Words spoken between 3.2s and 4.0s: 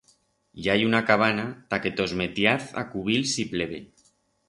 si pleve.